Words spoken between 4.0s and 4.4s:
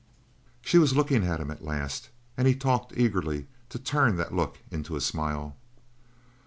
that